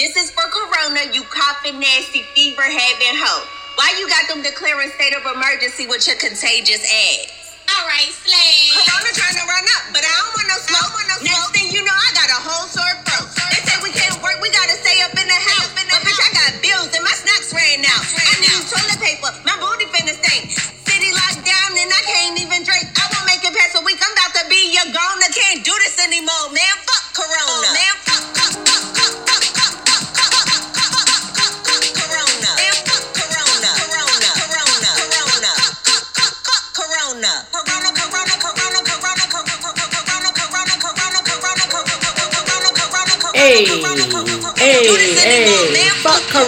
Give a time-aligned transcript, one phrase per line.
[0.00, 3.44] This is for Corona, you coughing nasty fever having hoe.
[3.76, 7.28] Why you got them declaring state of emergency with your contagious ass?
[7.68, 8.72] All right, slay.
[8.72, 10.90] Corona trying to run up, but I don't want no smoke.
[10.96, 13.36] Want no Next thing you know, I got a whole sore throat.
[13.52, 15.68] They say we can't work, we gotta stay up in the house.
[15.76, 18.00] But bitch, I got bills and my snacks ran out.
[18.00, 20.56] I need toilet paper, my booty finna stink.
[20.88, 22.88] City locked down and I can't even drink.
[22.96, 24.00] I won't make it past a week.
[24.00, 25.28] I'm about to be your goner.
[25.36, 26.91] Can't do this anymore, man.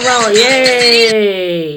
[0.05, 1.74] Yay!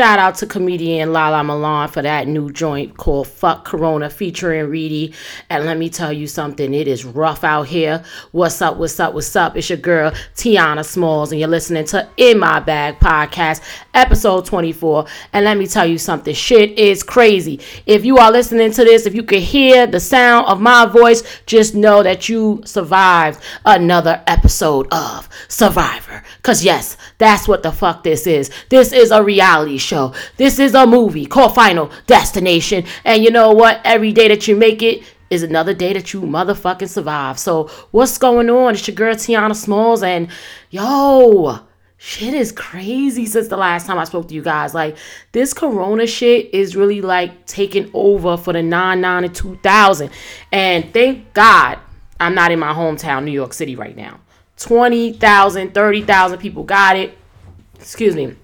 [0.00, 5.12] Shout out to comedian Lala Milan for that new joint called Fuck Corona featuring Reedy.
[5.50, 8.02] And let me tell you something, it is rough out here.
[8.32, 9.58] What's up, what's up, what's up?
[9.58, 13.60] It's your girl Tiana Smalls, and you're listening to In My Bag podcast,
[13.92, 15.04] episode 24.
[15.34, 17.60] And let me tell you something, shit is crazy.
[17.84, 21.22] If you are listening to this, if you can hear the sound of my voice,
[21.44, 26.22] just know that you survived another episode of Survivor.
[26.38, 28.50] Because, yes, that's what the fuck this is.
[28.70, 29.89] This is a reality show.
[30.36, 32.84] This is a movie called Final Destination.
[33.04, 33.80] And you know what?
[33.84, 37.38] Every day that you make it is another day that you motherfucking survive.
[37.38, 38.74] So, what's going on?
[38.74, 40.02] It's your girl Tiana Smalls.
[40.02, 40.28] And
[40.70, 41.60] yo,
[41.96, 44.74] shit is crazy since the last time I spoke to you guys.
[44.74, 44.96] Like,
[45.32, 50.10] this corona shit is really like taking over for the 9 9 and 2000.
[50.52, 51.78] And thank God
[52.18, 54.20] I'm not in my hometown, New York City, right now.
[54.58, 57.16] 20,000, 30,000 people got it.
[57.76, 58.36] Excuse me.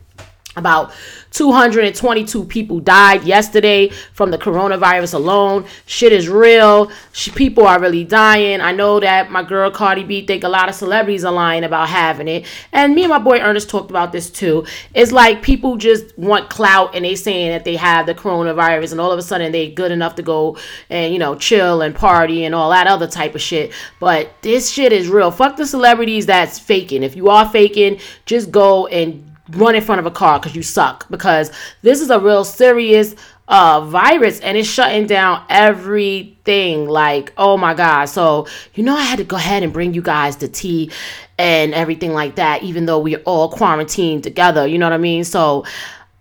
[0.56, 0.92] About
[1.32, 5.66] 222 people died yesterday from the coronavirus alone.
[5.84, 6.90] Shit is real.
[7.34, 8.62] People are really dying.
[8.62, 11.90] I know that my girl Cardi B think a lot of celebrities are lying about
[11.90, 12.46] having it.
[12.72, 14.64] And me and my boy Ernest talked about this too.
[14.94, 19.00] It's like people just want clout and they saying that they have the coronavirus and
[19.00, 20.56] all of a sudden they good enough to go
[20.88, 23.74] and you know chill and party and all that other type of shit.
[24.00, 25.30] But this shit is real.
[25.30, 27.02] Fuck the celebrities that's faking.
[27.02, 30.62] If you are faking, just go and run in front of a car because you
[30.62, 31.50] suck because
[31.82, 33.14] this is a real serious
[33.48, 38.06] uh virus and it's shutting down everything like oh my god.
[38.06, 40.90] So you know i had to go ahead and bring you guys the tea
[41.38, 45.24] and everything like that even though we're all quarantined together you know what i mean?
[45.24, 45.64] So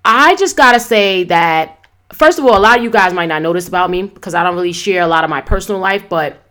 [0.03, 3.41] i just gotta say that first of all a lot of you guys might not
[3.41, 6.44] notice about me because i don't really share a lot of my personal life but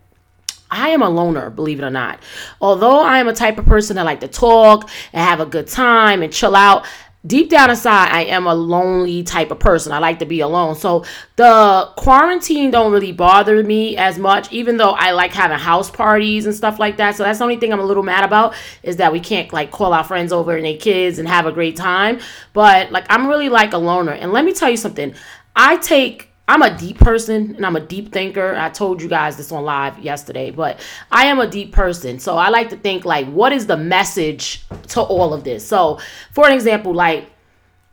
[0.75, 2.19] I am a loner, believe it or not.
[2.59, 5.67] Although I am a type of person that like to talk and have a good
[5.67, 6.85] time and chill out,
[7.25, 9.91] deep down inside I am a lonely type of person.
[9.91, 10.75] I like to be alone.
[10.75, 11.05] So
[11.37, 16.45] the quarantine don't really bother me as much even though I like having house parties
[16.45, 17.15] and stuff like that.
[17.15, 18.53] So that's the only thing I'm a little mad about
[18.83, 21.51] is that we can't like call our friends over and their kids and have a
[21.51, 22.19] great time.
[22.53, 24.11] But like I'm really like a loner.
[24.11, 25.15] And let me tell you something.
[25.55, 28.55] I take I'm a deep person and I'm a deep thinker.
[28.55, 30.79] I told you guys this on live yesterday, but
[31.11, 32.19] I am a deep person.
[32.19, 35.67] So I like to think like what is the message to all of this?
[35.67, 35.99] So,
[36.31, 37.31] for an example, like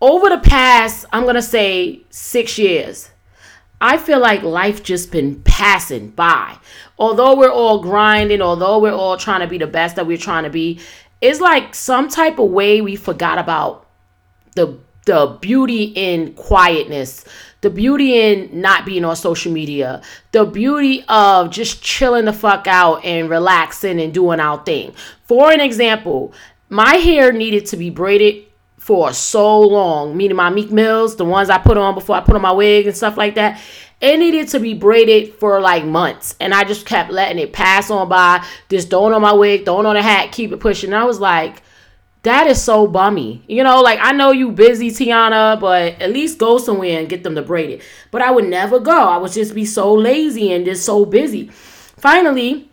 [0.00, 3.10] over the past, I'm going to say 6 years,
[3.80, 6.58] I feel like life just been passing by.
[6.98, 10.44] Although we're all grinding, although we're all trying to be the best that we're trying
[10.44, 10.78] to be,
[11.20, 13.88] it's like some type of way we forgot about
[14.54, 17.24] the the beauty in quietness
[17.62, 20.02] the beauty in not being on social media,
[20.32, 24.92] the beauty of just chilling the fuck out and relaxing and doing our thing.
[25.24, 26.34] For an example,
[26.68, 28.44] my hair needed to be braided
[28.78, 32.34] for so long, meaning my Meek Mills, the ones I put on before I put
[32.34, 33.60] on my wig and stuff like that.
[34.00, 37.88] It needed to be braided for like months, and I just kept letting it pass
[37.88, 38.44] on by.
[38.68, 40.92] Just throwing on my wig, throwing on a hat, keep it pushing.
[40.92, 41.62] And I was like,
[42.22, 43.42] that is so bummy.
[43.48, 47.22] You know, like I know you busy, Tiana, but at least go somewhere and get
[47.24, 47.82] them to braid it.
[48.10, 48.96] But I would never go.
[48.96, 51.48] I would just be so lazy and just so busy.
[51.48, 52.68] Finally,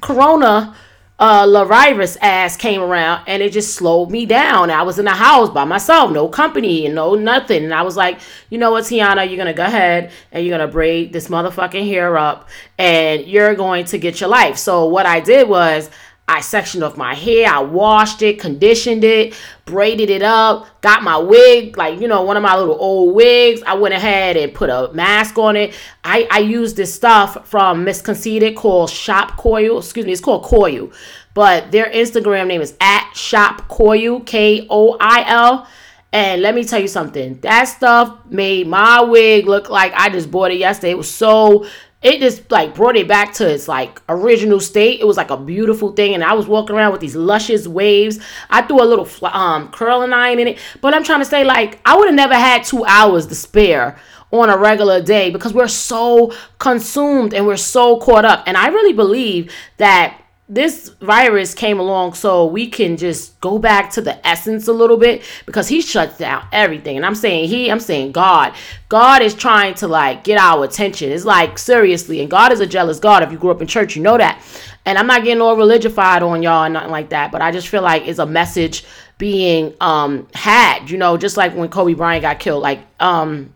[0.00, 0.74] Corona
[1.20, 4.70] uh Larivas ass came around and it just slowed me down.
[4.70, 7.62] I was in the house by myself, no company and no nothing.
[7.62, 10.72] And I was like, you know what, Tiana, you're gonna go ahead and you're gonna
[10.72, 12.48] braid this motherfucking hair up
[12.78, 14.56] and you're going to get your life.
[14.56, 15.90] So what I did was
[16.30, 19.34] I sectioned off my hair, I washed it, conditioned it,
[19.64, 23.60] braided it up, got my wig, like, you know, one of my little old wigs.
[23.66, 25.74] I went ahead and put a mask on it.
[26.04, 29.78] I, I used this stuff from Miss Conceited called Shop Koil.
[29.78, 30.94] Excuse me, it's called Koil.
[31.34, 35.66] But their Instagram name is at Shop Koil, K O I L.
[36.12, 37.40] And let me tell you something.
[37.40, 40.90] That stuff made my wig look like I just bought it yesterday.
[40.90, 41.66] It was so
[42.02, 45.00] it just like brought it back to its like original state.
[45.00, 48.18] It was like a beautiful thing, and I was walking around with these luscious waves.
[48.48, 51.80] I threw a little um curling iron in it, but I'm trying to say like
[51.84, 53.98] I would have never had two hours to spare
[54.32, 58.44] on a regular day because we're so consumed and we're so caught up.
[58.46, 60.19] And I really believe that
[60.50, 64.96] this virus came along so we can just go back to the essence a little
[64.96, 66.96] bit because he shuts down everything.
[66.96, 68.52] And I'm saying he, I'm saying God.
[68.88, 71.12] God is trying to like get our attention.
[71.12, 73.22] It's like seriously, and God is a jealous God.
[73.22, 74.42] If you grew up in church, you know that.
[74.84, 77.68] And I'm not getting all religified on y'all and nothing like that, but I just
[77.68, 78.84] feel like it's a message
[79.18, 82.62] being um had, you know, just like when Kobe Bryant got killed.
[82.62, 83.54] Like, um,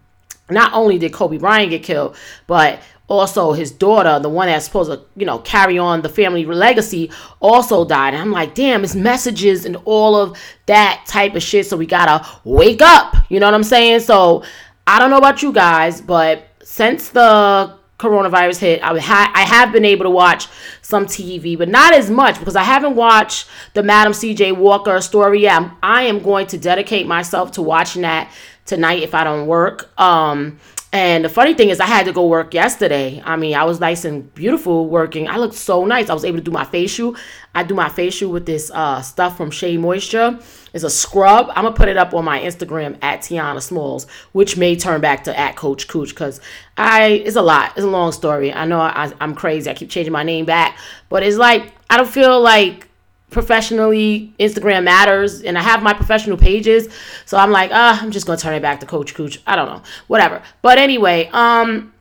[0.48, 2.14] not only did Kobe Bryant get killed,
[2.46, 2.78] but
[3.08, 7.10] also his daughter, the one that's supposed to, you know, carry on the family legacy,
[7.40, 8.14] also died.
[8.14, 11.66] And I'm like, damn, it's messages and all of that type of shit.
[11.66, 13.16] So we gotta wake up.
[13.28, 14.00] You know what I'm saying?
[14.00, 14.42] So
[14.86, 19.72] I don't know about you guys, but since the coronavirus hit, I, ha- I have
[19.72, 20.48] been able to watch
[20.82, 25.42] some TV, but not as much because I haven't watched the Madam CJ Walker story
[25.42, 25.70] yet.
[25.82, 28.32] I am going to dedicate myself to watching that
[28.66, 29.98] tonight if I don't work.
[30.00, 30.58] Um,
[30.94, 33.20] and the funny thing is, I had to go work yesterday.
[33.24, 35.28] I mean, I was nice and beautiful working.
[35.28, 36.08] I looked so nice.
[36.08, 37.16] I was able to do my facial.
[37.52, 40.38] I do my facial with this uh, stuff from Shea Moisture.
[40.72, 41.48] It's a scrub.
[41.56, 45.24] I'm gonna put it up on my Instagram at Tiana Smalls, which may turn back
[45.24, 46.40] to at Coach Cooch because
[46.76, 47.72] I it's a lot.
[47.72, 48.52] It's a long story.
[48.52, 49.68] I know I, I'm crazy.
[49.68, 52.88] I keep changing my name back, but it's like I don't feel like
[53.30, 56.88] professionally Instagram matters and I have my professional pages.
[57.26, 59.40] So I'm like, ah, I'm just gonna turn it back to Coach Cooch.
[59.46, 59.82] I don't know.
[60.06, 60.42] Whatever.
[60.62, 61.92] But anyway, um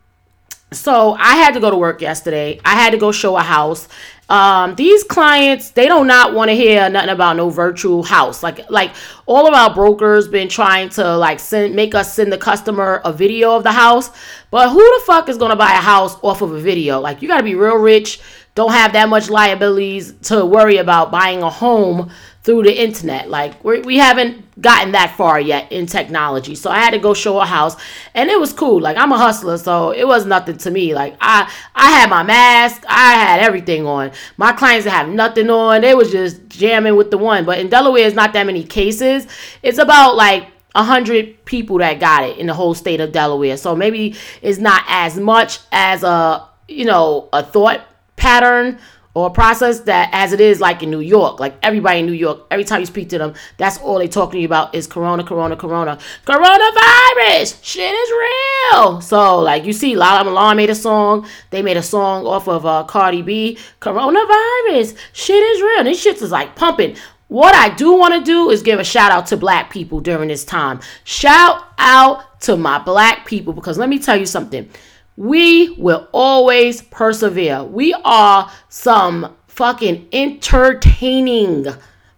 [0.73, 2.59] so I had to go to work yesterday.
[2.65, 3.87] I had to go show a house.
[4.29, 8.41] Um, these clients, they do not want to hear nothing about no virtual house.
[8.41, 8.91] Like, like
[9.25, 13.13] all of our brokers been trying to like send, make us send the customer a
[13.13, 14.09] video of the house.
[14.49, 16.99] But who the fuck is gonna buy a house off of a video?
[16.99, 18.19] Like, you gotta be real rich
[18.55, 22.11] don't have that much liabilities to worry about buying a home
[22.44, 23.29] through the internet.
[23.29, 26.53] Like we're, we haven't gotten that far yet in technology.
[26.53, 27.75] So I had to go show a house
[28.13, 28.79] and it was cool.
[28.79, 30.94] Like I'm a hustler, so it was nothing to me.
[30.94, 34.11] Like I I had my mask, I had everything on.
[34.38, 35.81] My clients have nothing on.
[35.81, 37.45] They was just jamming with the one.
[37.45, 39.25] But in Delaware it's not that many cases.
[39.63, 43.57] It's about like a hundred people that got it in the whole state of Delaware.
[43.57, 47.88] So maybe it's not as much as a you know a thought
[48.23, 48.79] pattern
[49.15, 51.39] or process that as it is like in New York.
[51.39, 54.37] Like everybody in New York, every time you speak to them, that's all they talking
[54.37, 55.99] to you about is corona, corona, corona.
[56.25, 57.59] Coronavirus!
[57.61, 59.01] Shit is real.
[59.01, 61.27] So like you see, Lala Milan made a song.
[61.51, 63.57] They made a song off of uh, Cardi B.
[63.81, 64.97] Coronavirus.
[65.11, 65.83] Shit is real.
[65.83, 66.95] This shit is like pumping.
[67.27, 70.29] What I do want to do is give a shout out to black people during
[70.29, 70.79] this time.
[71.03, 74.69] Shout out to my black people because let me tell you something
[75.15, 77.63] we will always persevere.
[77.63, 81.68] We are some fucking entertaining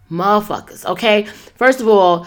[0.10, 1.24] motherfuckers, okay?
[1.56, 2.26] First of all,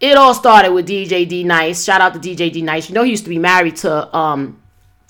[0.00, 1.84] it all started with DJ D Nice.
[1.84, 2.88] Shout out to DJ D Nice.
[2.88, 4.60] You know he used to be married to um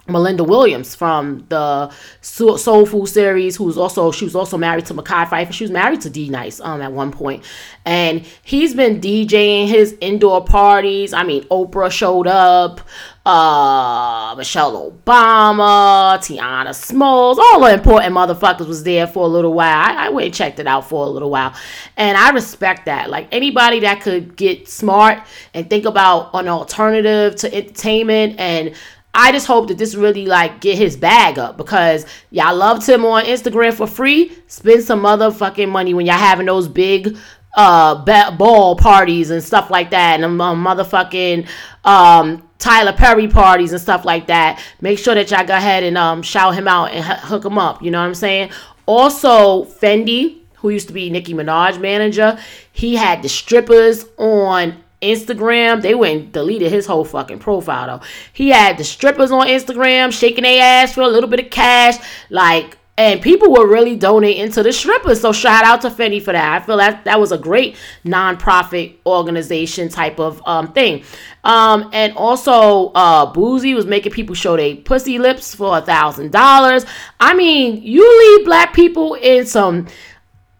[0.06, 1.90] Melinda Williams from the
[2.20, 5.52] Soul Food series, who's also she was also married to Mekhi Phifer.
[5.52, 7.42] She was married to D Nice um at one point,
[7.84, 11.12] and he's been DJing his indoor parties.
[11.12, 12.82] I mean, Oprah showed up,
[13.26, 19.78] uh, Michelle Obama, Tiana Smalls, all the important motherfuckers was there for a little while.
[19.78, 21.54] I, I went and checked it out for a little while,
[21.96, 23.08] and I respect that.
[23.08, 25.22] Like anybody that could get smart
[25.54, 28.74] and think about an alternative to entertainment and
[29.16, 33.04] I just hope that this really like get his bag up because y'all loved him
[33.04, 34.32] on Instagram for free.
[34.48, 37.16] Spend some motherfucking money when y'all having those big
[37.56, 41.46] uh ball parties and stuff like that and um, motherfucking
[41.84, 44.58] um Tyler Perry parties and stuff like that.
[44.80, 47.58] Make sure that y'all go ahead and um shout him out and h- hook him
[47.58, 47.82] up.
[47.82, 48.50] You know what I'm saying?
[48.86, 52.38] Also, Fendi, who used to be Nicki Minaj manager,
[52.72, 55.82] he had the strippers on Instagram.
[55.82, 58.06] They went and deleted his whole fucking profile though.
[58.32, 61.98] He had the strippers on Instagram shaking their ass for a little bit of cash.
[62.30, 65.20] Like and people were really donating to the strippers.
[65.20, 66.62] So shout out to Fendi for that.
[66.62, 71.04] I feel that that was a great nonprofit organization type of um, thing.
[71.42, 76.30] Um, and also, uh, Boosie was making people show their pussy lips for a thousand
[76.30, 76.86] dollars.
[77.18, 79.88] I mean, you leave black people in some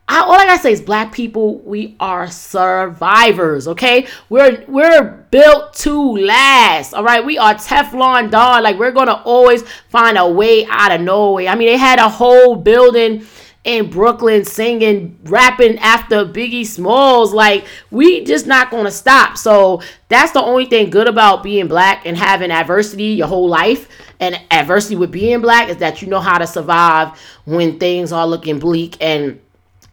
[0.07, 4.07] I, all I gotta say is black people, we are survivors, okay?
[4.29, 7.25] We're we're built to last, all right?
[7.25, 11.49] We are Teflon Don, like we're gonna always find a way out of nowhere.
[11.49, 13.27] I mean, they had a whole building
[13.65, 17.33] in Brooklyn singing, rapping after Biggie Smalls.
[17.33, 19.39] Like, we just not gonna stop.
[19.39, 23.89] So that's the only thing good about being black and having adversity your whole life.
[24.21, 28.27] And adversity with being black is that you know how to survive when things are
[28.27, 29.41] looking bleak and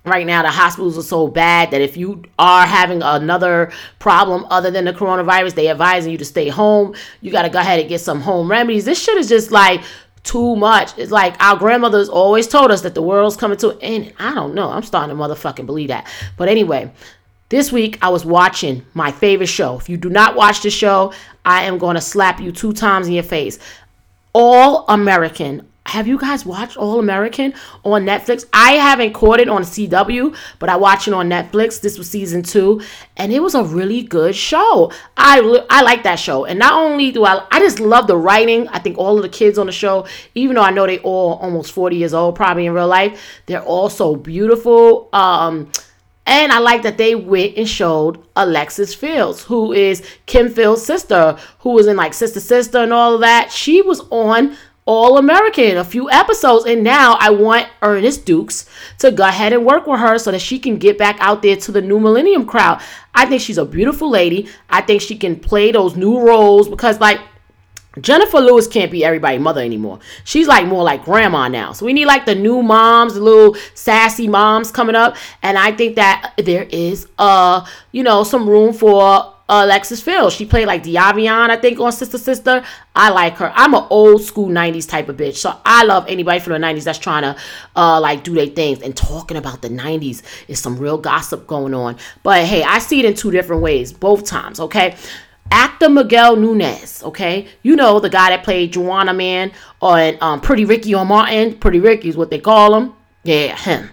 [0.05, 4.71] right now the hospitals are so bad that if you are having another problem other
[4.71, 6.95] than the coronavirus they advising you to stay home.
[7.21, 8.85] You got to go ahead and get some home remedies.
[8.85, 9.83] This shit is just like
[10.23, 10.97] too much.
[10.97, 14.13] It's like our grandmothers always told us that the world's coming to an end.
[14.19, 14.69] I don't know.
[14.69, 16.11] I'm starting to motherfucking believe that.
[16.37, 16.91] But anyway
[17.51, 19.77] this week i was watching my favorite show.
[19.77, 21.13] If you do not watch the show
[21.45, 23.59] i am going to slap you two times in your face.
[24.33, 28.45] All american have you guys watched All American on Netflix?
[28.53, 31.81] I haven't caught it on CW, but I watched it on Netflix.
[31.81, 32.81] This was season two,
[33.17, 34.89] and it was a really good show.
[35.17, 38.69] I I like that show, and not only do I, I just love the writing.
[38.69, 41.33] I think all of the kids on the show, even though I know they all
[41.33, 45.09] almost forty years old, probably in real life, they're all so beautiful.
[45.11, 45.73] Um,
[46.25, 51.37] and I like that they went and showed Alexis Fields, who is Kim Fields' sister,
[51.59, 53.51] who was in like Sister Sister and all of that.
[53.51, 59.11] She was on all American, a few episodes, and now I want Ernest Dukes to
[59.11, 61.71] go ahead and work with her so that she can get back out there to
[61.71, 62.81] the new millennium crowd.
[63.13, 64.49] I think she's a beautiful lady.
[64.69, 67.19] I think she can play those new roles because, like,
[67.99, 69.99] Jennifer Lewis can't be everybody mother anymore.
[70.23, 71.73] She's like more like grandma now.
[71.73, 75.17] So we need like the new moms, the little sassy moms coming up.
[75.43, 80.35] And I think that there is uh, you know, some room for Alexis Fields.
[80.35, 82.63] She played like Diavion, I think, on Sister Sister.
[82.95, 83.51] I like her.
[83.55, 85.35] I'm an old school 90s type of bitch.
[85.35, 87.35] So I love anybody from the 90s that's trying to
[87.75, 88.81] uh like do their things.
[88.81, 91.97] And talking about the 90s is some real gossip going on.
[92.23, 94.95] But hey, I see it in two different ways, both times, okay?
[95.51, 97.47] Actor Miguel Nunez, okay?
[97.61, 101.57] You know the guy that played Juwanna Man on um, Pretty Ricky on Martin.
[101.57, 102.93] Pretty Ricky is what they call him.
[103.23, 103.89] Yeah, him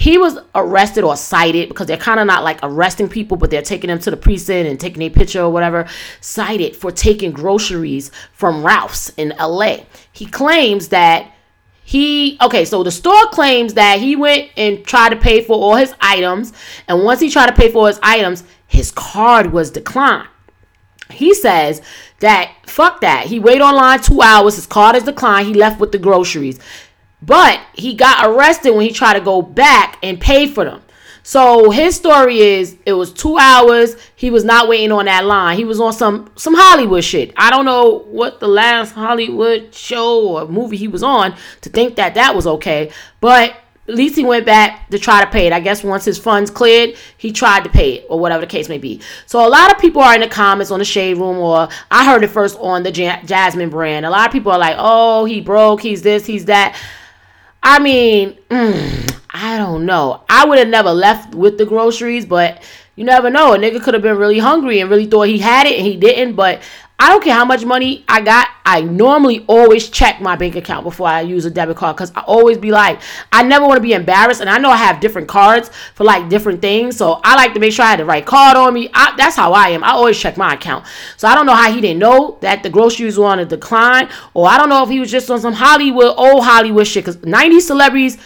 [0.00, 3.60] he was arrested or cited because they're kind of not like arresting people, but they're
[3.60, 5.86] taking them to the precinct and taking a picture or whatever.
[6.22, 9.80] Cited for taking groceries from Ralph's in LA.
[10.10, 11.30] He claims that
[11.84, 15.74] he okay, so the store claims that he went and tried to pay for all
[15.74, 16.54] his items,
[16.88, 20.28] and once he tried to pay for his items, his card was declined.
[21.10, 21.82] He says
[22.20, 23.26] that fuck that.
[23.26, 26.58] He waited online two hours, his card is declined, he left with the groceries.
[27.22, 30.82] But he got arrested when he tried to go back and pay for them.
[31.22, 33.96] So his story is it was two hours.
[34.16, 35.56] He was not waiting on that line.
[35.56, 37.32] He was on some some Hollywood shit.
[37.36, 41.96] I don't know what the last Hollywood show or movie he was on to think
[41.96, 42.90] that that was okay.
[43.20, 43.54] But
[43.86, 45.52] at least he went back to try to pay it.
[45.52, 48.68] I guess once his funds cleared, he tried to pay it or whatever the case
[48.68, 49.00] may be.
[49.26, 52.06] So a lot of people are in the comments on the shade room, or I
[52.06, 54.06] heard it first on the Jasmine brand.
[54.06, 55.82] A lot of people are like, "Oh, he broke.
[55.82, 56.24] He's this.
[56.24, 56.76] He's that."
[57.62, 60.22] I mean, mm, I don't know.
[60.28, 62.62] I would have never left with the groceries, but
[62.96, 63.54] you never know.
[63.54, 65.96] A nigga could have been really hungry and really thought he had it and he
[65.96, 66.34] didn't.
[66.34, 66.62] But
[67.00, 68.48] I don't care how much money I got.
[68.66, 72.20] I normally always check my bank account before I use a debit card because I
[72.26, 73.00] always be like,
[73.32, 74.42] I never want to be embarrassed.
[74.42, 76.98] And I know I have different cards for like different things.
[76.98, 78.90] So I like to make sure I had the right card on me.
[78.92, 79.82] I, that's how I am.
[79.82, 80.84] I always check my account.
[81.16, 84.10] So I don't know how he didn't know that the groceries were on a decline.
[84.34, 87.06] Or I don't know if he was just on some Hollywood, old Hollywood shit.
[87.06, 88.18] Because 90 celebrities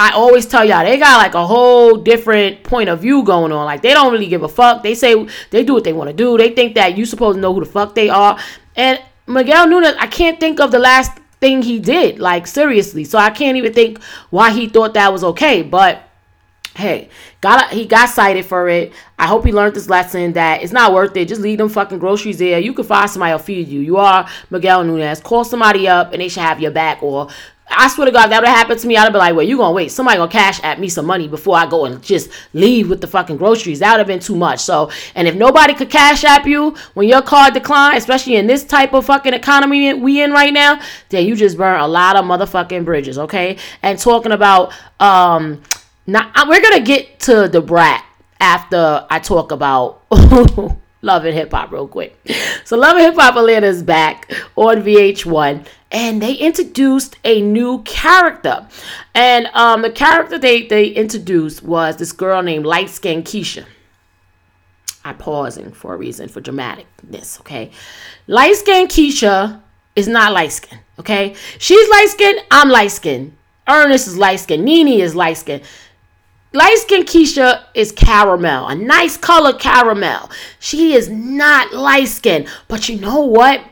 [0.00, 3.66] I always tell y'all they got like a whole different point of view going on.
[3.66, 4.82] Like they don't really give a fuck.
[4.82, 6.38] They say they do what they want to do.
[6.38, 8.38] They think that you supposed to know who the fuck they are.
[8.76, 12.18] And Miguel Nunez, I can't think of the last thing he did.
[12.18, 15.60] Like seriously, so I can't even think why he thought that was okay.
[15.60, 16.02] But
[16.74, 17.10] hey,
[17.42, 18.94] got he got cited for it.
[19.18, 21.28] I hope he learned this lesson that it's not worth it.
[21.28, 22.58] Just leave them fucking groceries there.
[22.58, 23.80] You can find somebody to feed you.
[23.80, 25.20] You are Miguel Nunez.
[25.20, 27.28] Call somebody up and they should have your back or
[27.70, 28.96] I swear to God, that would have happened to me.
[28.96, 29.90] I'd been like, well, you gonna wait.
[29.92, 33.06] Somebody gonna cash at me some money before I go and just leave with the
[33.06, 33.78] fucking groceries.
[33.78, 34.60] That would have been too much.
[34.60, 38.64] So, and if nobody could cash at you when your card declined, especially in this
[38.64, 42.24] type of fucking economy we in right now, then you just burn a lot of
[42.24, 43.56] motherfucking bridges, okay?
[43.82, 45.62] And talking about, um,
[46.06, 48.04] now we're gonna get to the Brat
[48.40, 50.02] after I talk about
[51.02, 52.18] Love and Hip Hop real quick.
[52.64, 57.82] So Love and Hip Hop Atlanta is back on VH1 and they introduced a new
[57.82, 58.68] character.
[59.14, 63.64] And um, the character they, they introduced was this girl named Light Skin Keisha.
[65.04, 67.70] I'm pausing for a reason, for dramaticness, okay?
[68.26, 69.60] Light Skin Keisha
[69.96, 71.34] is not light skin, okay?
[71.58, 73.36] She's light skin, I'm light skin.
[73.66, 75.62] Ernest is light skin, Nene is light skin.
[76.52, 80.30] Light skin Keisha is caramel, a nice color caramel.
[80.58, 83.64] She is not light skin, but you know what?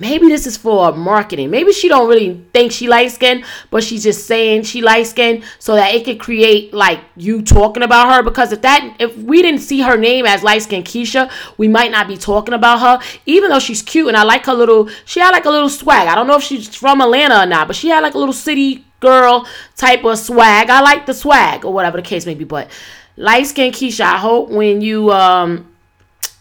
[0.00, 1.50] Maybe this is for marketing.
[1.50, 5.42] Maybe she don't really think she light skin, but she's just saying she light skin
[5.58, 8.22] so that it could create like you talking about her.
[8.22, 11.90] Because if that if we didn't see her name as light skin Keisha, we might
[11.90, 13.04] not be talking about her.
[13.26, 16.08] Even though she's cute and I like her little she had like a little swag.
[16.08, 18.34] I don't know if she's from Atlanta or not, but she had like a little
[18.34, 20.70] city girl type of swag.
[20.70, 22.44] I like the swag or whatever the case may be.
[22.44, 22.70] But
[23.16, 25.66] light skin Keisha, I hope when you um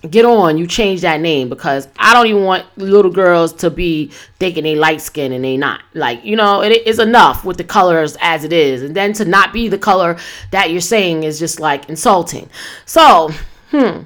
[0.08, 4.08] get on, you change that name because I don't even want little girls to be
[4.40, 5.82] thinking they light skin and they not.
[5.94, 8.82] Like, you know, it is enough with the colors as it is.
[8.82, 10.18] And then to not be the color
[10.52, 12.50] that you're saying is just like insulting.
[12.86, 13.32] So,
[13.72, 14.04] hmm,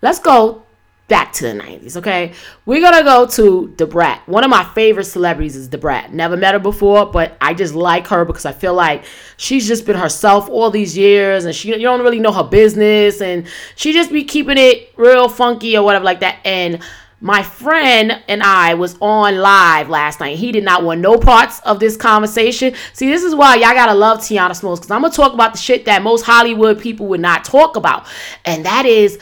[0.00, 0.62] let's go
[1.08, 2.32] back to the 90s, okay?
[2.64, 4.26] We're gonna go to Da Brat.
[4.26, 6.12] One of my favorite celebrities is Da Brat.
[6.12, 9.04] Never met her before, but I just like her because I feel like
[9.36, 13.20] she's just been herself all these years and she you don't really know her business
[13.20, 16.38] and she just be keeping it real funky or whatever like that.
[16.44, 16.82] And
[17.20, 20.38] my friend and I was on live last night.
[20.38, 22.74] He did not want no parts of this conversation.
[22.94, 25.58] See, this is why y'all gotta love Tiana Smalls because I'm gonna talk about the
[25.58, 28.06] shit that most Hollywood people would not talk about,
[28.44, 29.18] and that is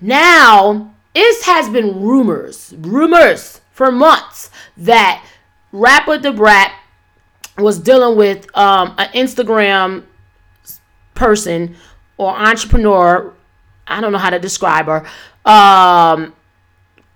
[0.00, 5.24] now it has been rumors, rumors for months that
[5.72, 6.72] rapper Da Brat
[7.58, 10.04] was dealing with um, an Instagram
[11.14, 11.76] person
[12.16, 13.32] or entrepreneur.
[13.86, 15.06] I don't know how to describe her.
[15.48, 16.34] Um,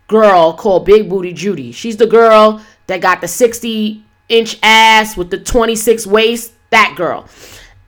[0.06, 1.72] girl called Big Booty Judy.
[1.72, 6.52] She's the girl that got the 60 inch ass with the 26 waist.
[6.70, 7.26] That girl.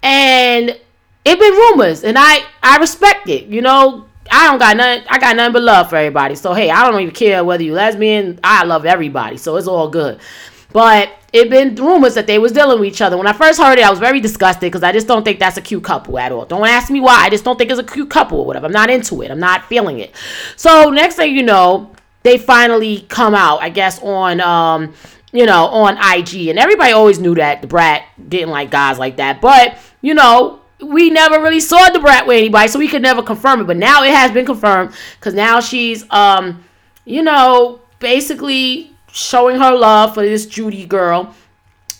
[0.03, 3.45] And it been rumors, and I I respect it.
[3.45, 5.07] You know, I don't got nothing.
[5.09, 6.35] I got nothing but love for everybody.
[6.35, 8.39] So hey, I don't even care whether you lesbian.
[8.45, 10.21] I love everybody, so it's all good.
[10.73, 13.17] But it been rumors that they was dealing with each other.
[13.17, 15.57] When I first heard it, I was very disgusted because I just don't think that's
[15.57, 16.45] a cute couple at all.
[16.45, 17.25] Don't ask me why.
[17.25, 18.67] I just don't think it's a cute couple or whatever.
[18.67, 19.31] I'm not into it.
[19.31, 20.15] I'm not feeling it.
[20.57, 23.63] So next thing you know, they finally come out.
[23.63, 24.95] I guess on um,
[25.33, 29.17] you know, on IG, and everybody always knew that the Brat didn't like guys like
[29.17, 29.41] that.
[29.41, 33.23] But you know, we never really saw the Brat with anybody, so we could never
[33.23, 33.67] confirm it.
[33.67, 36.65] But now it has been confirmed because now she's, um,
[37.05, 41.35] you know, basically showing her love for this Judy girl,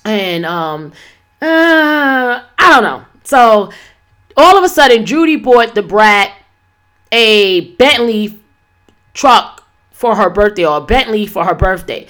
[0.05, 0.93] and um,
[1.43, 3.05] uh, I don't know.
[3.25, 3.71] So
[4.37, 6.33] all of a sudden, Judy bought the Brat
[7.13, 8.39] a Bentley
[9.15, 12.07] truck for her birthday or a Bentley for her birthday,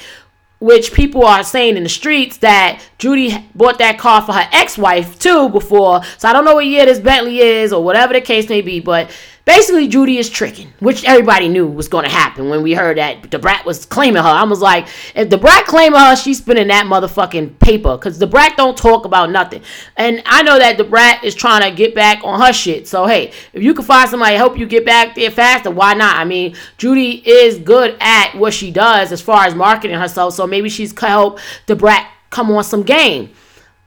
[0.61, 5.18] which people are saying in the streets that Judy bought that car for her ex-wife
[5.18, 6.03] too before.
[6.18, 8.79] So I don't know what year this Bentley is or whatever the case may be,
[8.79, 9.11] but
[9.50, 13.30] basically Judy is tricking, which everybody knew was going to happen when we heard that
[13.30, 14.28] Da Brat was claiming her.
[14.28, 14.86] I was like,
[15.16, 19.04] if Da Brat claiming her, she's spinning that motherfucking paper because Da Brat don't talk
[19.04, 19.62] about nothing.
[19.96, 22.86] And I know that Da Brat is trying to get back on her shit.
[22.86, 25.94] So hey, if you can find somebody to help you get back there faster, why
[25.94, 26.16] not?
[26.16, 30.46] I mean, Judy is good at what she does as far as marketing herself, so
[30.46, 33.30] maybe she's help Da Brat come on some game.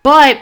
[0.04, 0.42] But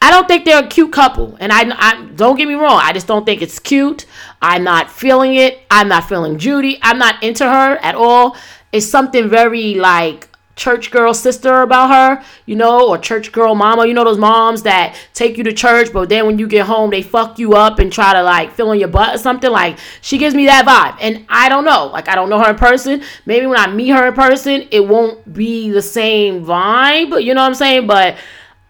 [0.00, 2.80] I don't think they're a cute couple, and I, I don't get me wrong.
[2.82, 4.06] I just don't think it's cute.
[4.40, 5.60] I'm not feeling it.
[5.70, 6.78] I'm not feeling Judy.
[6.82, 8.36] I'm not into her at all.
[8.70, 13.86] It's something very like church girl sister about her, you know, or church girl mama.
[13.86, 16.90] You know those moms that take you to church, but then when you get home,
[16.90, 19.50] they fuck you up and try to like fill in your butt or something.
[19.50, 21.86] Like she gives me that vibe, and I don't know.
[21.86, 23.02] Like I don't know her in person.
[23.24, 27.22] Maybe when I meet her in person, it won't be the same vibe.
[27.24, 27.86] You know what I'm saying?
[27.86, 28.16] But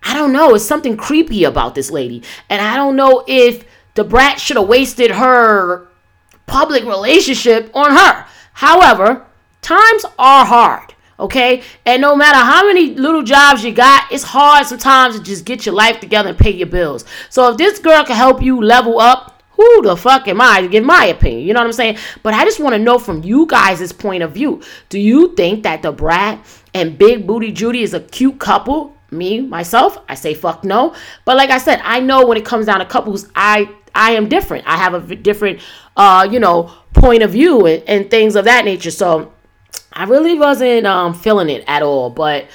[0.03, 0.55] I don't know.
[0.55, 2.23] It's something creepy about this lady.
[2.49, 5.89] And I don't know if the Brat should have wasted her
[6.47, 8.27] public relationship on her.
[8.53, 9.27] However,
[9.61, 10.95] times are hard.
[11.21, 11.63] Okay?
[11.85, 15.67] And no matter how many little jobs you got, it's hard sometimes to just get
[15.67, 17.05] your life together and pay your bills.
[17.29, 20.69] So if this girl can help you level up, who the fuck am I to
[20.69, 21.45] give my opinion?
[21.47, 21.99] You know what I'm saying?
[22.23, 24.63] But I just want to know from you guys' point of view.
[24.89, 26.39] Do you think that the Brat
[26.73, 28.95] and Big Booty Judy is a cute couple?
[29.11, 30.94] Me myself i say fuck no.
[31.25, 34.29] But like i said i know when it comes down to couples i i am
[34.29, 34.66] different.
[34.66, 35.61] I have a different
[35.97, 38.90] uh you know point of view and, and things of that nature.
[38.90, 39.33] So
[39.92, 42.47] i really wasn't um feeling it at all but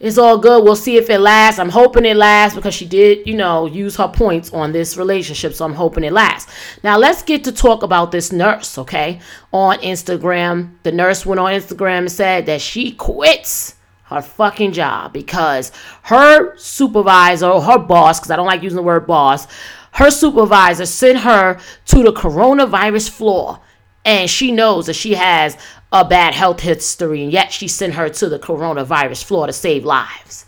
[0.00, 0.62] it's all good.
[0.62, 1.58] We'll see if it lasts.
[1.58, 5.54] I'm hoping it lasts because she did you know use her points on this relationship
[5.54, 6.50] so i'm hoping it lasts.
[6.84, 9.20] Now let's get to talk about this nurse okay?
[9.52, 13.74] On instagram the nurse went on instagram and said that she quits
[14.08, 15.70] her fucking job because
[16.02, 19.46] her supervisor or her boss, because I don't like using the word boss,
[19.92, 23.60] her supervisor sent her to the coronavirus floor
[24.04, 25.56] and she knows that she has
[25.92, 29.84] a bad health history and yet she sent her to the coronavirus floor to save
[29.84, 30.46] lives.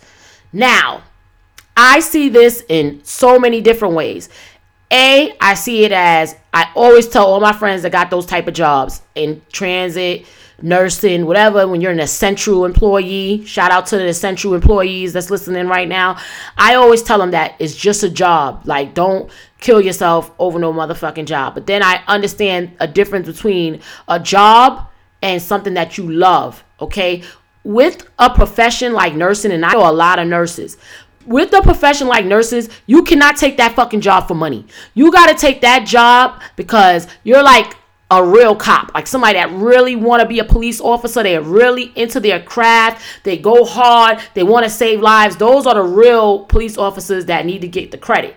[0.53, 1.03] Now,
[1.77, 4.29] I see this in so many different ways.
[4.93, 8.49] A, I see it as I always tell all my friends that got those type
[8.49, 10.27] of jobs in transit,
[10.63, 15.69] nursing, whatever, when you're an essential employee, shout out to the essential employees that's listening
[15.69, 16.19] right now.
[16.59, 18.63] I always tell them that it's just a job.
[18.65, 21.55] Like, don't kill yourself over no motherfucking job.
[21.55, 24.89] But then I understand a difference between a job
[25.23, 27.23] and something that you love, okay?
[27.63, 30.79] With a profession like nursing, and I know a lot of nurses,
[31.27, 34.67] with a profession like nurses, you cannot take that fucking job for money.
[34.95, 37.77] You got to take that job because you're like
[38.11, 41.23] a real cop, like somebody that really want to be a police officer.
[41.23, 43.03] They're really into their craft.
[43.23, 44.19] They go hard.
[44.35, 45.37] They want to save lives.
[45.37, 48.37] Those are the real police officers that need to get the credit.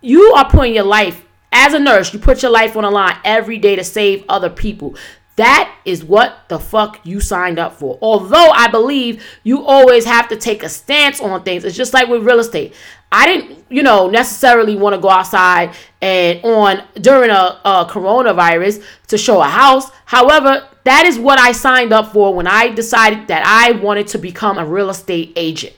[0.00, 2.12] You are putting your life as a nurse.
[2.12, 4.96] You put your life on the line every day to save other people.
[5.38, 7.96] That is what the fuck you signed up for.
[8.02, 11.64] Although I believe you always have to take a stance on things.
[11.64, 12.74] It's just like with real estate.
[13.12, 18.84] I didn't, you know, necessarily want to go outside and on during a, a coronavirus
[19.06, 19.88] to show a house.
[20.06, 24.18] However, that is what I signed up for when I decided that I wanted to
[24.18, 25.76] become a real estate agent.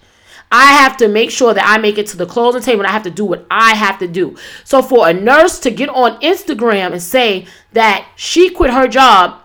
[0.50, 2.92] I have to make sure that I make it to the closing table and I
[2.92, 4.36] have to do what I have to do.
[4.64, 9.39] So for a nurse to get on Instagram and say that she quit her job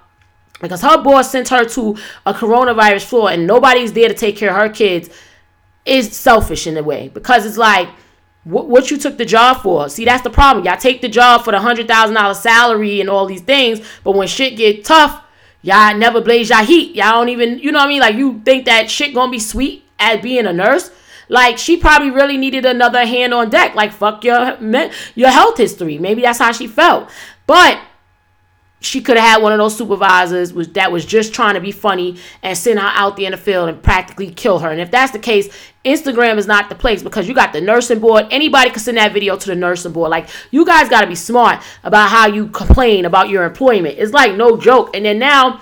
[0.62, 4.50] because her boss sent her to a coronavirus floor and nobody's there to take care
[4.50, 5.10] of her kids
[5.86, 7.90] is selfish in a way because it's like
[8.44, 9.90] what, what you took the job for.
[9.90, 10.66] See, that's the problem.
[10.66, 14.14] Y'all take the job for the hundred thousand dollar salary and all these things, but
[14.14, 15.24] when shit get tough,
[15.62, 16.96] y'all never blaze y'all heat.
[16.96, 18.02] Y'all don't even, you know what I mean?
[18.02, 20.92] Like you think that shit gonna be sweet at being a nurse.
[21.28, 23.76] Like she probably really needed another hand on deck.
[23.76, 24.58] Like fuck your
[25.16, 25.98] your health history.
[25.98, 27.10] Maybe that's how she felt.
[27.48, 27.80] But
[28.86, 31.72] she could have had one of those supervisors was that was just trying to be
[31.72, 34.70] funny and send her out there in the field and practically kill her.
[34.70, 35.50] And if that's the case,
[35.84, 38.28] Instagram is not the place because you got the nursing board.
[38.30, 40.12] Anybody can send that video to the nursing board.
[40.12, 43.96] Like you guys got to be smart about how you complain about your employment.
[43.98, 44.96] It's like no joke.
[44.96, 45.62] And then now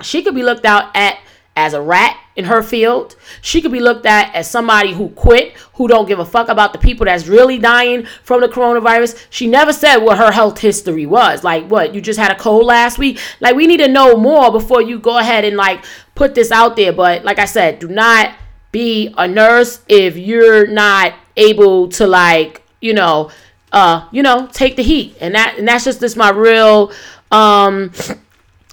[0.00, 1.18] she could be looked out at
[1.56, 3.16] as a rat in her field.
[3.42, 6.72] She could be looked at as somebody who quit, who don't give a fuck about
[6.72, 9.26] the people that's really dying from the coronavirus.
[9.28, 11.44] She never said what her health history was.
[11.44, 13.20] Like what, you just had a cold last week?
[13.40, 16.76] Like we need to know more before you go ahead and like put this out
[16.76, 16.94] there.
[16.94, 18.34] But like I said, do not
[18.72, 23.30] be a nurse if you're not able to like, you know,
[23.70, 25.14] uh, you know, take the heat.
[25.20, 26.90] And that and that's just this my real
[27.30, 27.92] um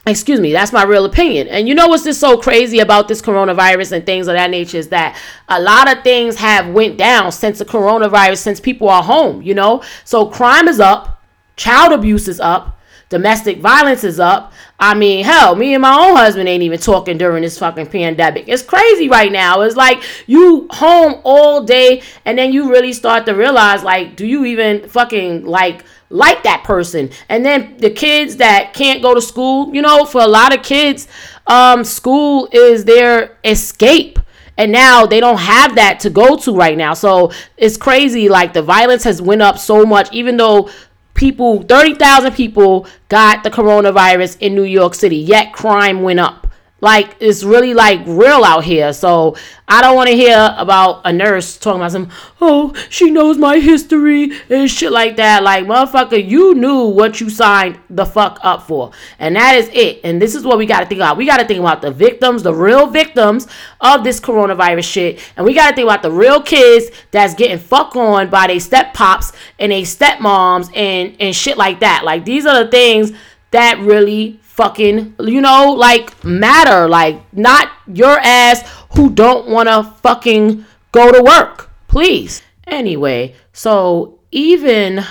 [0.10, 1.48] excuse me that's my real opinion.
[1.48, 4.78] And you know what's just so crazy about this coronavirus and things of that nature
[4.78, 9.04] is that a lot of things have went down since the coronavirus since people are
[9.04, 9.84] home you know?
[10.04, 11.22] So crime is up
[11.56, 12.78] child abuse is up
[13.10, 14.52] domestic violence is up.
[14.80, 18.46] I mean hell me and my own husband ain't even talking during this fucking pandemic.
[18.48, 19.62] It's crazy right now.
[19.62, 24.26] It's like you home all day and then you really start to realize like do
[24.26, 27.10] you even fucking like like that person.
[27.30, 30.63] And then the kids that can't go to school, you know, for a lot of
[30.63, 31.08] kids,
[31.48, 34.20] um, school is their escape.
[34.58, 36.93] And now they don't have that to go to right now.
[36.93, 38.28] So it's crazy.
[38.28, 40.70] Like the violence has went up so much, even though
[41.13, 46.47] people, 30,000 people got the coronavirus in New York City, yet crime went up.
[46.80, 48.94] Like it's really like real out here.
[48.94, 49.36] So
[49.70, 52.10] I don't want to hear about a nurse talking about some,
[52.40, 55.44] oh, she knows my history and shit like that.
[55.44, 58.92] Like, motherfucker, you knew what you signed the fuck up for.
[59.20, 60.00] And that is it.
[60.06, 61.18] And this is what we got to think about.
[61.18, 63.48] We got to think about the victims, the real victims
[63.82, 65.34] of this coronavirus shit.
[65.36, 68.62] And we got to think about the real kids that's getting fucked on by their
[68.62, 72.04] step pops and their stepmoms and, and shit like that.
[72.06, 73.12] Like, these are the things
[73.52, 76.89] that really fucking, you know, like matter.
[76.89, 81.70] Like, not your ass who don't want to fucking go to work.
[81.88, 82.41] Please.
[82.65, 85.06] Anyway, so even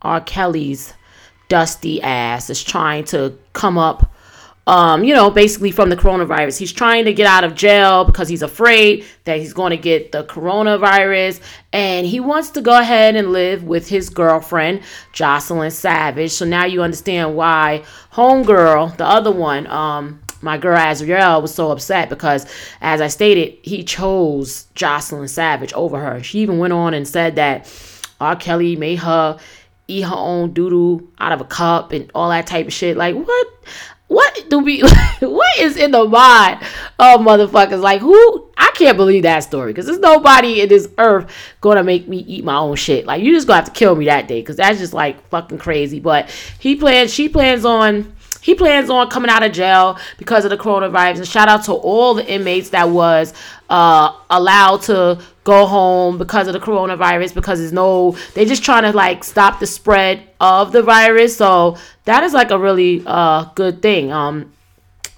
[0.00, 0.20] R.
[0.20, 0.94] Kelly's
[1.48, 4.11] dusty ass is trying to come up
[4.66, 6.58] um, you know, basically from the coronavirus.
[6.58, 10.12] He's trying to get out of jail because he's afraid that he's going to get
[10.12, 11.40] the coronavirus.
[11.72, 16.30] And he wants to go ahead and live with his girlfriend, Joycelyn Savage.
[16.32, 21.70] So now you understand why Homegirl, the other one, um, my girl Azriel was so
[21.70, 22.46] upset because,
[22.80, 26.22] as I stated, he chose Joycelyn Savage over her.
[26.22, 27.72] She even went on and said that
[28.20, 28.36] R.
[28.36, 29.38] Kelly made her
[29.88, 32.96] eat her own doodoo out of a cup and all that type of shit.
[32.96, 33.46] Like, what?
[34.12, 34.80] What do we
[35.20, 36.60] what is in the mind
[36.98, 37.80] of motherfuckers?
[37.80, 42.08] Like who i can't believe that story because there's nobody in this earth gonna make
[42.08, 43.06] me eat my own shit.
[43.06, 45.58] Like you just gonna have to kill me that day because that's just like fucking
[45.58, 46.00] crazy.
[46.00, 50.50] But he plans she plans on he plans on coming out of jail because of
[50.50, 51.18] the coronavirus.
[51.18, 53.32] And shout out to all the inmates that was
[53.70, 58.84] uh, allowed to go home because of the coronavirus because there's no they're just trying
[58.84, 63.42] to like stop the spread of the virus so that is like a really uh
[63.56, 64.52] good thing um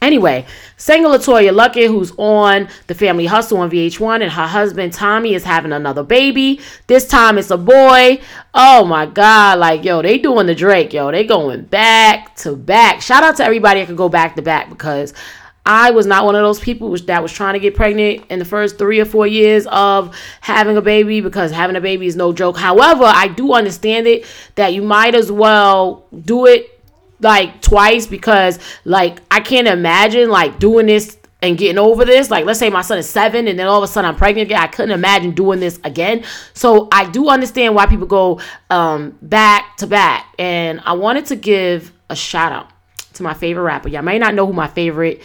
[0.04, 0.44] Anyway,
[0.76, 5.44] Singer LeToya Luckett, who's on The Family Hustle on VH1, and her husband Tommy is
[5.44, 6.60] having another baby.
[6.88, 8.20] This time it's a boy.
[8.52, 9.60] Oh my God.
[9.60, 11.10] Like, yo, they doing the Drake, yo.
[11.10, 13.00] They going back to back.
[13.00, 15.14] Shout out to everybody that could go back to back because
[15.64, 18.44] I was not one of those people that was trying to get pregnant in the
[18.44, 22.34] first three or four years of having a baby because having a baby is no
[22.34, 22.58] joke.
[22.58, 26.73] However, I do understand it that you might as well do it
[27.20, 32.30] like twice because like I can't imagine like doing this and getting over this.
[32.30, 34.48] Like, let's say my son is seven and then all of a sudden I'm pregnant
[34.48, 34.60] again.
[34.60, 36.24] I couldn't imagine doing this again.
[36.54, 40.34] So I do understand why people go um, back to back.
[40.38, 42.70] And I wanted to give a shout out
[43.14, 43.88] to my favorite rapper.
[43.88, 45.22] Y'all may not know who my favorite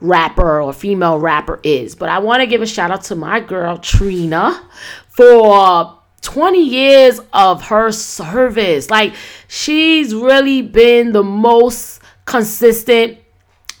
[0.00, 3.40] rapper or female rapper is, but I want to give a shout out to my
[3.40, 4.62] girl Trina
[5.08, 8.90] for 20 years of her service.
[8.90, 9.14] Like,
[9.48, 13.18] she's really been the most consistent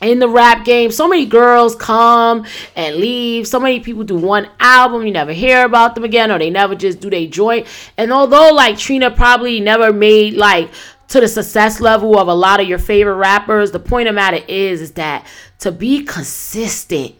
[0.00, 0.90] in the rap game.
[0.90, 2.44] So many girls come
[2.74, 3.46] and leave.
[3.46, 6.74] So many people do one album, you never hear about them again, or they never
[6.74, 7.66] just do they joint.
[7.96, 10.70] And although like Trina probably never made like
[11.08, 14.40] to the success level of a lot of your favorite rappers, the point of matter
[14.48, 15.26] is is that
[15.60, 17.14] to be consistent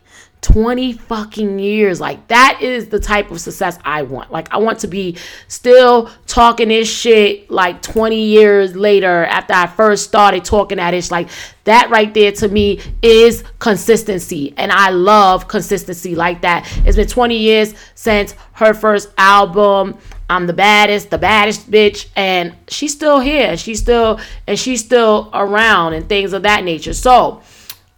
[0.46, 2.00] 20 fucking years.
[2.00, 4.30] Like that is the type of success I want.
[4.30, 9.66] Like I want to be still talking this shit like 20 years later after I
[9.66, 11.10] first started talking at it.
[11.10, 11.30] Like
[11.64, 14.54] that right there to me is consistency.
[14.56, 16.64] And I love consistency like that.
[16.86, 19.98] It's been 20 years since her first album.
[20.30, 23.56] I'm the baddest, the baddest bitch, and she's still here.
[23.56, 26.94] She's still and she's still around and things of that nature.
[26.94, 27.42] So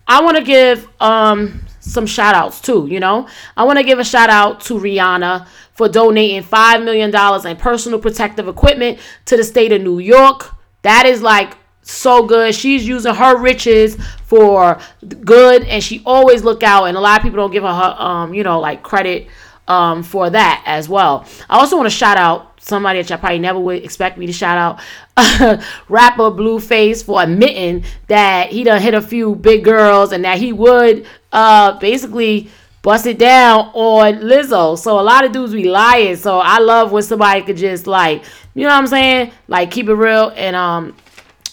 [0.06, 3.28] I want to give um some shout outs too, you know.
[3.56, 7.14] I want to give a shout out to Rihanna for donating $5 million
[7.46, 10.54] in personal protective equipment to the state of New York.
[10.82, 12.54] That is like so good.
[12.54, 14.78] She's using her riches for
[15.24, 17.96] good and she always look out and a lot of people don't give her, her
[17.98, 19.28] um, you know, like credit
[19.68, 21.26] um, for that as well.
[21.48, 24.32] I also want to shout out somebody that y'all probably never would expect me to
[24.32, 24.80] shout out.
[25.88, 30.52] rapper Blueface for admitting that he done hit a few big girls and that he
[30.52, 32.50] would uh, basically
[32.82, 34.78] bust it down on Lizzo.
[34.78, 36.16] So a lot of dudes be lying.
[36.16, 39.32] So I love when somebody could just like, you know what I'm saying?
[39.46, 40.96] Like keep it real and um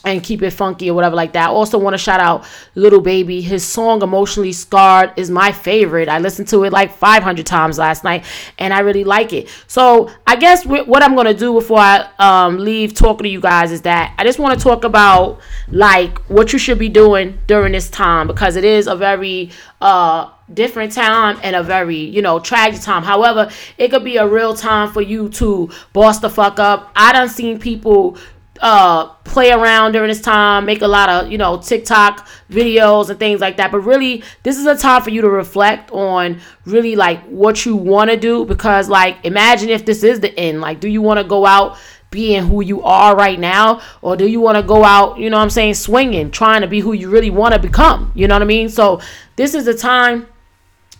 [0.06, 1.50] and keep it funky or whatever like that.
[1.50, 3.42] I Also want to shout out Lil Baby.
[3.42, 6.08] His song Emotionally Scarred is my favorite.
[6.08, 8.24] I listened to it like 500 times last night
[8.60, 9.50] and I really like it.
[9.68, 13.42] So, I guess what I'm going to do before I um, leave talking to you
[13.42, 15.40] guys is that I just want to talk about
[15.70, 19.50] like what you should be doing during this time because it is a very
[19.82, 24.28] uh different time and a very you know tragic time however it could be a
[24.28, 28.16] real time for you to boss the fuck up i done seen people
[28.62, 33.20] uh play around during this time make a lot of you know tiktok videos and
[33.20, 33.72] things like that.
[33.72, 37.76] But really this is a time for you to reflect on really like what you
[37.76, 40.62] want to do because like imagine if this is the end.
[40.62, 41.78] Like do you want to go out
[42.12, 45.38] being who you are right now or do you want to go out you know
[45.38, 48.12] i'm saying swinging trying to be who you really want to become?
[48.16, 48.70] You know what i mean?
[48.70, 49.02] So
[49.36, 50.28] this is the time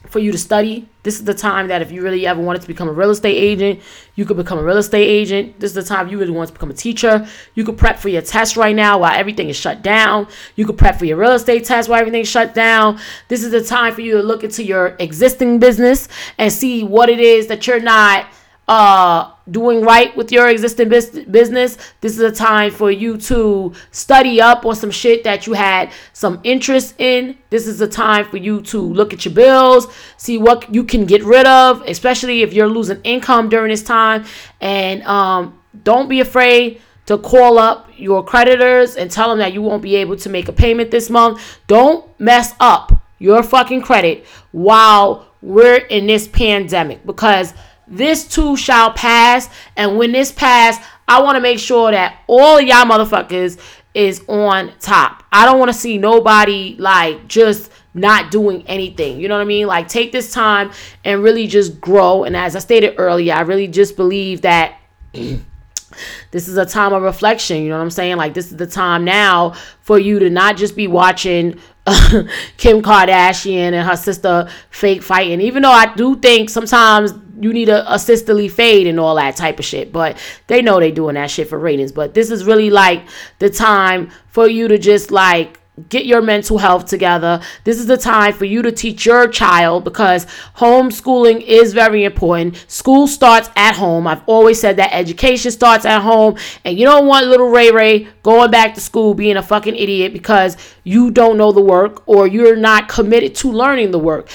[0.10, 0.88] for you to study.
[1.04, 3.36] This is the time that if you really ever wanted to become a real estate
[3.36, 3.80] agent,
[4.16, 5.60] you could become a real estate agent.
[5.60, 7.28] This is the time you really want to become a teacher.
[7.54, 10.28] You could prep for your test right now while everything is shut down.
[10.56, 13.00] You could prep for your real estate test while everything's shut down.
[13.28, 17.10] This is the time for you to look into your existing business and see what
[17.10, 18.26] it is that you're not
[18.68, 24.42] uh doing right with your existing business this is a time for you to study
[24.42, 27.38] up on some shit that you had some interest in.
[27.52, 31.06] This is a time for you to look at your bills see what you can
[31.06, 34.26] get rid of especially if you're losing income during this time.
[34.62, 39.62] And um don't be afraid to call up your creditors and tell them that you
[39.62, 41.60] won't be able to make a payment this month.
[41.68, 47.54] Don't mess up your fucking credit while we're in this pandemic because
[47.88, 49.50] this too shall pass.
[49.76, 53.60] And when this pass, I want to make sure that all y'all motherfuckers
[53.94, 55.24] is on top.
[55.32, 59.20] I don't want to see nobody like just not doing anything.
[59.20, 59.68] You know what I mean?
[59.68, 60.72] Like take this time
[61.04, 62.26] and really just grow.
[62.26, 64.78] And as I stated earlier, I really just believe that
[65.14, 67.64] this is a time of reflection.
[67.64, 68.18] You know what I'm saying?
[68.18, 71.60] Like this is the time now for you to not just be watching
[72.58, 75.40] Kim Kardashian and her sister fake fighting.
[75.42, 79.36] Even though I do think sometimes you need a, a sisterly fade and all that
[79.36, 79.92] type of shit.
[79.92, 80.18] But
[80.48, 81.92] they know they doing that shit for ratings.
[81.92, 83.08] But this is really like
[83.40, 85.60] the time for you to just like
[85.90, 87.42] get your mental health together.
[87.64, 90.26] This is the time for you to teach your child because
[90.58, 92.64] homeschooling is very important.
[92.68, 94.08] School starts at home.
[94.08, 98.08] I've always said that education starts at home, and you don't want little Ray Ray
[98.24, 102.28] going back to school being a fucking idiot because you don't know the work or
[102.28, 104.30] you're not committed to learning the work.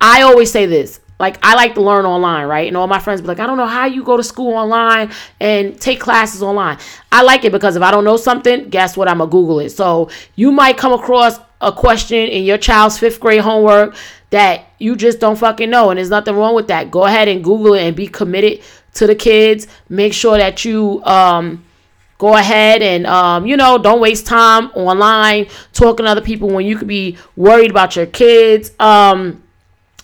[0.00, 2.66] I always say this like I like to learn online, right?
[2.66, 5.10] And all my friends be like, I don't know how you go to school online
[5.40, 6.78] and take classes online.
[7.12, 9.08] I like it because if I don't know something, guess what?
[9.08, 9.70] I'm gonna Google it.
[9.70, 13.94] So you might come across a question in your child's fifth grade homework
[14.30, 16.90] that you just don't fucking know, and there's nothing wrong with that.
[16.90, 18.60] Go ahead and Google it and be committed
[18.94, 19.68] to the kids.
[19.88, 21.64] Make sure that you um
[22.18, 26.66] go ahead and um, you know don't waste time online talking to other people when
[26.66, 29.43] you could be worried about your kids um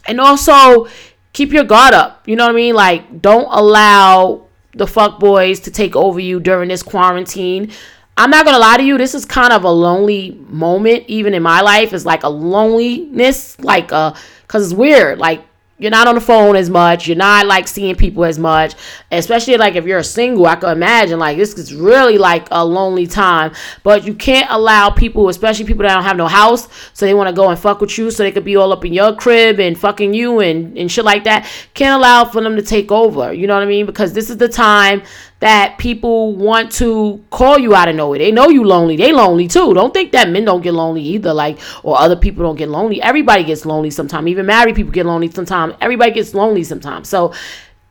[0.06, 0.88] and also
[1.32, 2.26] keep your guard up.
[2.26, 2.74] You know what I mean?
[2.74, 7.72] Like, don't allow the fuck boys to take over you during this quarantine.
[8.16, 11.42] I'm not gonna lie to you, this is kind of a lonely moment, even in
[11.42, 11.92] my life.
[11.92, 14.14] It's like a loneliness, like uh,
[14.46, 15.18] cause it's weird.
[15.18, 15.42] Like
[15.80, 17.08] you're not on the phone as much.
[17.08, 18.74] You're not like seeing people as much,
[19.10, 20.46] especially like if you're single.
[20.46, 23.52] I can imagine like this is really like a lonely time.
[23.82, 27.28] But you can't allow people, especially people that don't have no house, so they want
[27.28, 29.58] to go and fuck with you, so they could be all up in your crib
[29.58, 31.50] and fucking you and and shit like that.
[31.74, 33.32] Can't allow for them to take over.
[33.32, 33.86] You know what I mean?
[33.86, 35.02] Because this is the time
[35.40, 38.18] that people want to call you out of nowhere.
[38.18, 38.96] They know you lonely.
[38.96, 39.74] They lonely too.
[39.74, 43.02] Don't think that men don't get lonely either, like or other people don't get lonely.
[43.02, 44.28] Everybody gets lonely sometimes.
[44.28, 45.74] Even married people get lonely sometimes.
[45.80, 47.08] Everybody gets lonely sometimes.
[47.08, 47.32] So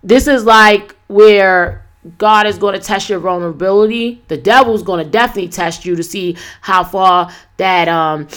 [0.03, 1.85] this is like where
[2.17, 4.23] God is going to test your vulnerability.
[4.27, 8.27] The devil's going to definitely test you to see how far that um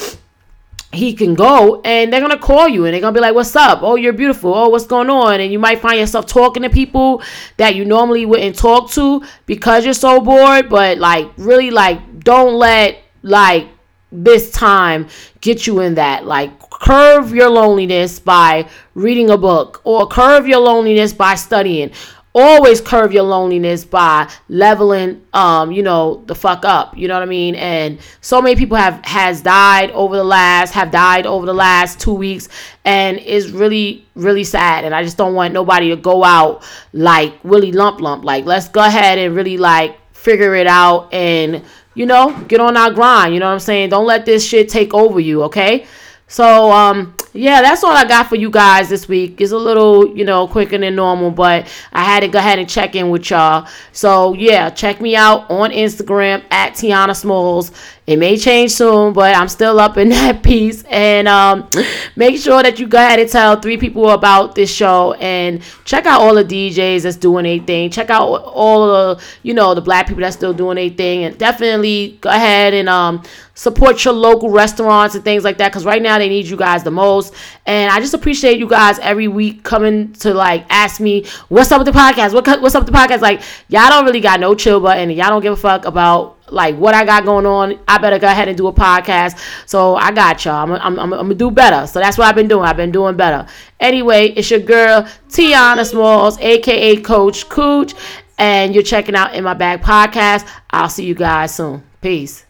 [0.92, 3.82] he can go and they're gonna call you and they're gonna be like what's up?
[3.82, 4.54] Oh you're beautiful.
[4.54, 5.40] Oh what's going on?
[5.40, 7.22] And you might find yourself talking to people
[7.56, 12.54] that you normally wouldn't talk to because you're so bored but like really like don't
[12.54, 13.68] let like
[14.12, 15.08] this time
[15.40, 16.26] get you in that.
[16.26, 21.90] Like curve your loneliness by reading a book or curve your loneliness by studying
[22.34, 27.22] always curve your loneliness by leveling um you know the fuck up you know what
[27.22, 27.54] i mean?
[27.54, 32.00] And so many people have has died over the last have died over the last
[32.00, 32.48] two weeks
[32.84, 37.34] and it's really really sad and i just don't want nobody to go out like
[37.44, 41.62] really lump lump like let's go ahead and really like figure it out and
[41.94, 43.90] you know get on our grind you know what i'm saying?
[43.90, 45.86] Don't let this shit take over you okay?
[46.28, 49.40] So um yeah, that's all I got for you guys this week.
[49.40, 52.68] It's a little, you know, quicker than normal, but I had to go ahead and
[52.68, 53.66] check in with y'all.
[53.92, 57.72] So yeah, check me out on Instagram at Tiana Smalls.
[58.04, 60.82] It may change soon, but I'm still up in that piece.
[60.90, 61.68] And um,
[62.16, 66.04] make sure that you go ahead and tell three people about this show and check
[66.04, 67.90] out all the DJs that's doing anything.
[67.90, 71.24] Check out all the, you know, the black people that's still doing anything.
[71.24, 73.22] And definitely go ahead and um,
[73.54, 76.82] support your local restaurants and things like that because right now they need you guys
[76.82, 77.21] the most.
[77.66, 81.84] And I just appreciate you guys every week coming to like ask me what's up
[81.84, 82.32] with the podcast.
[82.32, 83.20] What what's up with the podcast?
[83.20, 85.10] Like y'all don't really got no chill button.
[85.10, 87.78] And y'all don't give a fuck about like what I got going on.
[87.88, 89.38] I better go ahead and do a podcast.
[89.66, 90.54] So I got y'all.
[90.54, 91.86] I'm, I'm, I'm, I'm gonna do better.
[91.86, 92.64] So that's what I've been doing.
[92.64, 93.46] I've been doing better.
[93.80, 97.94] Anyway, it's your girl Tiana Smalls, aka Coach Cooch,
[98.38, 100.46] and you're checking out in my bag podcast.
[100.70, 101.82] I'll see you guys soon.
[102.00, 102.44] Peace.